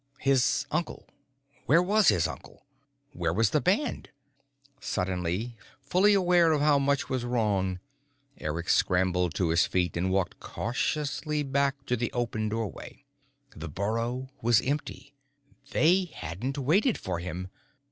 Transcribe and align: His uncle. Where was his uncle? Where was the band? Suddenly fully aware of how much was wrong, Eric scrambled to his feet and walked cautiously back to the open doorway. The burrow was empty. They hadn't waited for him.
His 0.17 0.65
uncle. 0.71 1.07
Where 1.67 1.83
was 1.83 2.07
his 2.07 2.27
uncle? 2.27 2.65
Where 3.13 3.31
was 3.31 3.51
the 3.51 3.61
band? 3.61 4.09
Suddenly 4.79 5.55
fully 5.79 6.15
aware 6.15 6.53
of 6.53 6.59
how 6.61 6.79
much 6.79 7.07
was 7.07 7.23
wrong, 7.23 7.79
Eric 8.39 8.67
scrambled 8.67 9.35
to 9.35 9.49
his 9.49 9.67
feet 9.67 9.95
and 9.95 10.09
walked 10.09 10.39
cautiously 10.39 11.43
back 11.43 11.85
to 11.85 11.95
the 11.95 12.11
open 12.13 12.49
doorway. 12.49 13.05
The 13.55 13.69
burrow 13.69 14.31
was 14.41 14.59
empty. 14.61 15.13
They 15.69 16.05
hadn't 16.05 16.57
waited 16.57 16.97
for 16.97 17.19
him. 17.19 17.49